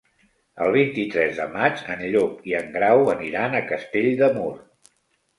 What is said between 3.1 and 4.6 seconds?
aniran a Castell de Mur.